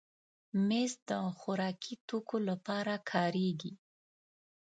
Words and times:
مېز 0.67 0.93
د 1.09 1.09
خوراکي 1.39 1.95
توکو 2.07 2.37
لپاره 2.49 2.93
کارېږي. 3.11 3.73